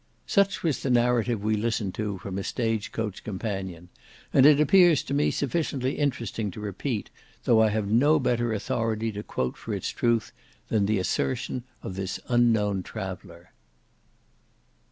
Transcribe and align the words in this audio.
Such 0.25 0.63
was 0.63 0.81
the 0.81 0.89
narrative 0.89 1.43
we 1.43 1.53
listened 1.55 1.93
to, 1.93 2.17
from 2.17 2.39
a 2.39 2.43
stage 2.43 2.91
coach 2.91 3.23
companion; 3.23 3.89
and 4.33 4.47
it 4.47 4.59
appears 4.59 5.03
to 5.03 5.13
me 5.13 5.29
sufficiently 5.29 5.99
interesting 5.99 6.49
to 6.49 6.59
repeat, 6.59 7.11
though 7.43 7.61
I 7.61 7.69
have 7.69 7.85
no 7.87 8.17
better 8.19 8.51
authority 8.51 9.11
to 9.11 9.21
quote 9.21 9.57
for 9.57 9.75
its 9.75 9.89
truth, 9.91 10.31
than 10.69 10.87
the 10.87 10.97
assertion 10.97 11.65
of 11.83 11.95
this 11.97 12.19
unknown 12.29 12.81
traveller. 12.81 13.51